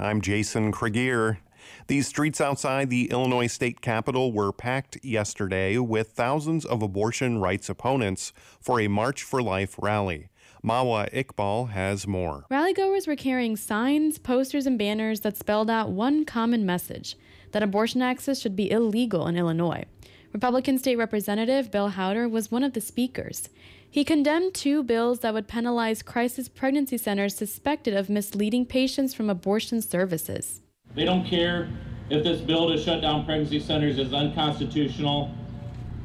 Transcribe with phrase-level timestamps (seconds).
[0.00, 1.38] I'm Jason Cregier.
[1.88, 7.68] These streets outside the Illinois state capitol were packed yesterday with thousands of abortion rights
[7.68, 10.28] opponents for a March for Life rally.
[10.64, 12.44] Mawa Iqbal has more.
[12.48, 17.16] Rallygoers were carrying signs, posters, and banners that spelled out one common message
[17.50, 19.84] that abortion access should be illegal in Illinois.
[20.32, 23.48] Republican State Representative Bill Hauter was one of the speakers.
[23.90, 29.30] He condemned two bills that would penalize crisis pregnancy centers suspected of misleading patients from
[29.30, 30.60] abortion services.
[30.94, 31.70] They don't care
[32.10, 35.34] if this bill to shut down pregnancy centers is unconstitutional,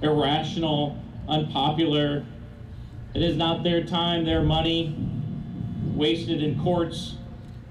[0.01, 0.97] irrational,
[1.27, 2.25] unpopular.
[3.13, 4.95] It is not their time, their money,
[5.93, 7.15] wasted in courts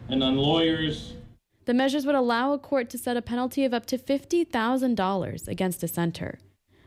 [0.08, 1.14] and on lawyers.
[1.64, 5.82] The measures would allow a court to set a penalty of up to $50,000 against
[5.82, 6.38] a center.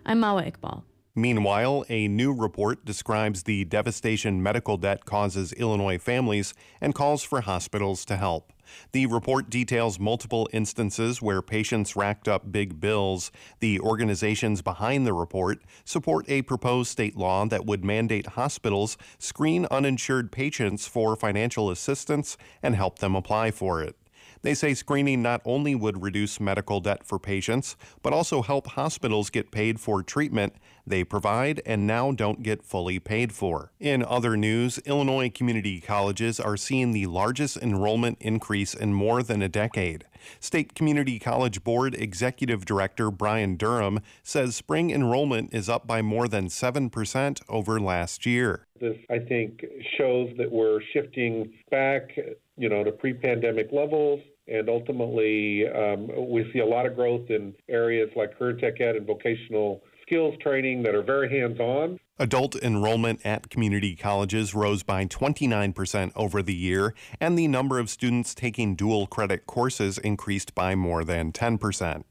[0.05, 0.84] I'm Mawa Iqbal.
[1.17, 7.39] Meanwhile, a new report describes the devastation medical debt causes Illinois families and calls for
[7.39, 8.51] hospitals to help.
[8.91, 13.31] The report details multiple instances where patients racked up big bills.
[13.62, 19.68] The organizations behind the report support a proposed state law that would mandate hospitals screen
[19.71, 23.95] uninsured patients for financial assistance and help them apply for it.
[24.41, 29.29] They say screening not only would reduce medical debt for patients, but also help hospitals
[29.29, 30.55] get paid for treatment
[30.87, 33.71] they provide and now don't get fully paid for.
[33.79, 39.41] In other news, Illinois community colleges are seeing the largest enrollment increase in more than
[39.41, 40.05] a decade.
[40.40, 46.27] State Community College Board Executive Director Brian Durham says spring enrollment is up by more
[46.27, 48.68] than 7% over last year.
[48.79, 49.63] This, I think,
[49.98, 52.09] shows that we're shifting back,
[52.57, 57.53] you know, to pre-pandemic levels and ultimately, um, we see a lot of growth in
[57.68, 61.99] areas like career tech ed and vocational skills training that are very hands on.
[62.20, 67.89] Adult enrollment at community colleges rose by 29% over the year, and the number of
[67.89, 72.03] students taking dual credit courses increased by more than 10%.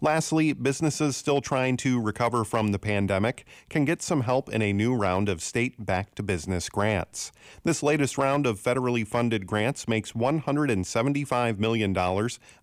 [0.00, 4.72] Lastly, businesses still trying to recover from the pandemic can get some help in a
[4.72, 7.32] new round of state back to business grants.
[7.64, 11.96] This latest round of federally funded grants makes $175 million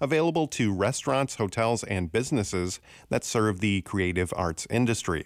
[0.02, 5.26] available to restaurants, hotels, and businesses that serve the creative arts industry.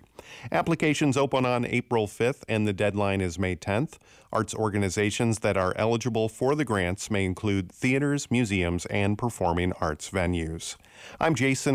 [0.51, 3.97] Applications open on April 5th and the deadline is May 10th.
[4.31, 10.09] Arts organizations that are eligible for the grants may include theaters, museums, and performing arts
[10.09, 10.75] venues.
[11.19, 11.72] I'm Jason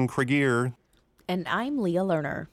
[1.26, 2.46] And I'm Leah Lerner.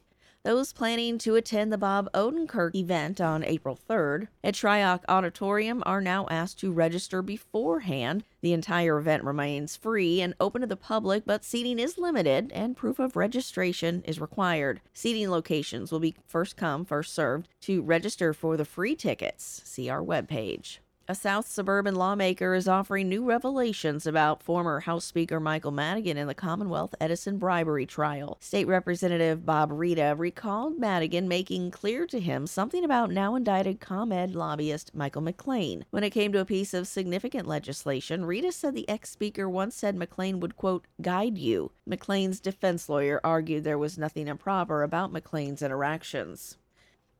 [0.45, 6.01] Those planning to attend the Bob Odenkirk event on April 3rd at Shryock Auditorium are
[6.01, 8.23] now asked to register beforehand.
[8.41, 12.77] The entire event remains free and open to the public, but seating is limited and
[12.77, 14.81] proof of registration is required.
[14.93, 17.47] Seating locations will be first come, first served.
[17.61, 20.77] To register for the free tickets, see our webpage.
[21.07, 26.25] A South suburban lawmaker is offering new revelations about former House Speaker Michael Madigan in
[26.25, 28.39] the Commonwealth Edison bribery trial.
[28.41, 34.33] State Representative Bob Rita recalled Madigan making clear to him something about now indicted ComEd
[34.33, 35.83] lobbyist Michael McClain.
[35.91, 39.75] When it came to a piece of significant legislation, Rita said the ex speaker once
[39.75, 41.71] said McClain would, quote, guide you.
[41.87, 46.57] McClain's defense lawyer argued there was nothing improper about McClain's interactions.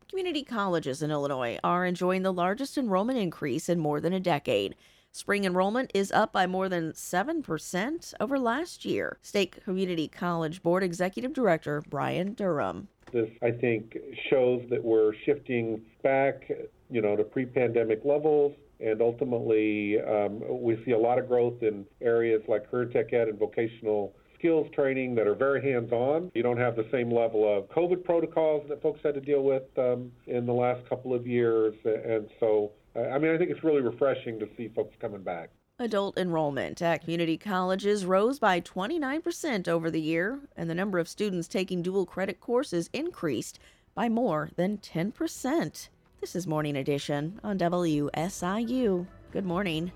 [0.08, 4.76] Community colleges in Illinois are enjoying the largest enrollment increase in more than a decade.
[5.12, 9.18] Spring enrollment is up by more than 7% over last year.
[9.24, 12.88] State Community College Board Executive Director Brian Durham.
[13.12, 13.98] This, I think,
[14.30, 16.52] shows that we're shifting back,
[16.92, 21.86] you know, to pre-pandemic levels and ultimately um, we see a lot of growth in
[22.02, 26.32] areas like career tech ed and vocational skills training that are very hands on.
[26.34, 29.64] You don't have the same level of COVID protocols that folks had to deal with
[29.78, 31.74] um, in the last couple of years.
[31.86, 35.50] And so, I mean, I think it's really refreshing to see folks coming back.
[35.78, 41.10] Adult enrollment at community colleges rose by 29% over the year, and the number of
[41.10, 43.60] students taking dual credit courses increased
[43.94, 45.90] by more than 10%.
[46.22, 49.06] This is Morning Edition on WSIU.
[49.32, 49.92] Good morning.